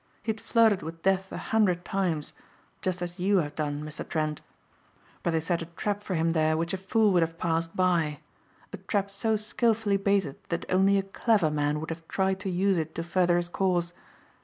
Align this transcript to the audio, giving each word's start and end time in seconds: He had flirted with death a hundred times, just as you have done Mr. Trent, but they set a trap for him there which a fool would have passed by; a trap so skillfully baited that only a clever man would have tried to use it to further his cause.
He 0.23 0.31
had 0.31 0.41
flirted 0.41 0.81
with 0.81 1.03
death 1.03 1.31
a 1.31 1.37
hundred 1.37 1.85
times, 1.85 2.33
just 2.81 3.03
as 3.03 3.19
you 3.19 3.37
have 3.37 3.53
done 3.53 3.83
Mr. 3.83 4.09
Trent, 4.09 4.41
but 5.21 5.29
they 5.29 5.39
set 5.39 5.61
a 5.61 5.67
trap 5.67 6.01
for 6.01 6.15
him 6.15 6.31
there 6.31 6.57
which 6.57 6.73
a 6.73 6.77
fool 6.77 7.13
would 7.13 7.21
have 7.21 7.37
passed 7.37 7.75
by; 7.75 8.19
a 8.73 8.77
trap 8.77 9.11
so 9.11 9.35
skillfully 9.35 9.97
baited 9.97 10.37
that 10.49 10.65
only 10.71 10.97
a 10.97 11.03
clever 11.03 11.51
man 11.51 11.79
would 11.79 11.91
have 11.91 12.07
tried 12.07 12.39
to 12.39 12.49
use 12.49 12.79
it 12.79 12.95
to 12.95 13.03
further 13.03 13.37
his 13.37 13.47
cause. 13.49 13.93